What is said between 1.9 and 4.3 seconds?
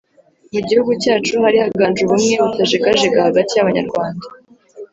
ubumwe butajegajega hagati y'Abanyarwanda: